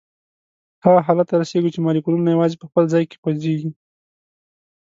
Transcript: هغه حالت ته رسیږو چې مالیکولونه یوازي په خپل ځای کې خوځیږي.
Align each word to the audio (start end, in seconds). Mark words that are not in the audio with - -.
هغه 0.83 0.99
حالت 1.07 1.27
ته 1.29 1.35
رسیږو 1.41 1.73
چې 1.73 1.83
مالیکولونه 1.85 2.29
یوازي 2.31 2.55
په 2.59 2.65
خپل 2.69 2.83
ځای 2.93 3.03
کې 3.09 3.17
خوځیږي. 3.21 3.69